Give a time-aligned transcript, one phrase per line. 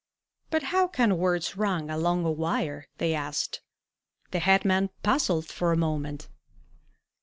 [0.49, 3.61] "But how can words run along a wire?" they asked.
[4.31, 6.27] The head man puzzled for a moment.